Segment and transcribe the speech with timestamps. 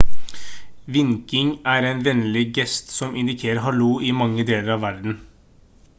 [0.95, 5.25] vinking er en vennlig gest som indikerer «hallo» i mange deler av verden